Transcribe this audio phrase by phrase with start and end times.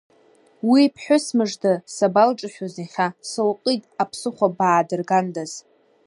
[0.69, 5.51] Уи ԥҳәыс мыжда сабалҿашәоз иахьа, сылҟит, аԥсыхәа баа дыргандаз…